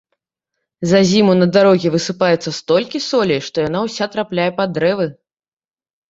[0.91, 5.05] За зіму на дарогі высыпаецца столькі солі, што яна ўся трапляе пад дрэвы.